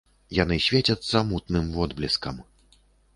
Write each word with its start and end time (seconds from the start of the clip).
Яны 0.35 0.55
свецяцца 0.67 1.21
мутным 1.31 1.67
водблескам. 1.77 2.41